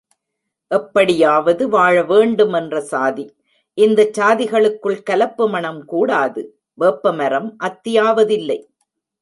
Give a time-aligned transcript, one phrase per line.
[0.71, 3.25] எப்படியாவது வாழ வேண்டும் என்ற சாதி,
[3.77, 6.43] இந்தச் சாதிகளுக்குள் கலப்பு மணம் கூடாது.
[6.73, 8.59] வேப்பமரம் அத்தி ஆவதில்லை.